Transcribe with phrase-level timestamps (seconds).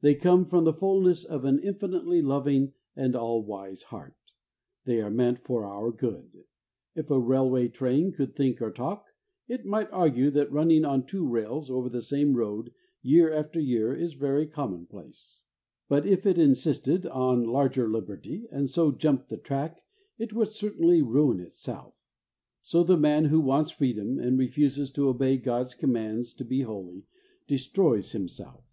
[0.00, 4.16] They come from the fullness of an infinitely loving and all wise heart.
[4.84, 6.42] They are meant for our good.
[6.96, 7.62] If a railway WHY SHOULD WE BE HOLY?
[7.62, 9.06] 9 train could think or talk,
[9.46, 13.96] it might argue that running on two rails over the same road year after year
[13.96, 15.38] was very common place.
[15.88, 19.82] But if it insisted on larger liberty, and so jumped the track,
[20.18, 21.94] it would certainly ruin itself.
[22.60, 27.04] So the man who wants freedom, and refuses to obey God's commands to be holy,
[27.46, 28.64] destroys himself.